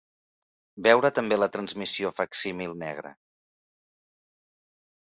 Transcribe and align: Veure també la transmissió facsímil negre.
Veure 0.87 1.11
també 1.19 1.37
la 1.41 1.49
transmissió 1.57 2.13
facsímil 2.23 2.75
negre. 2.81 3.13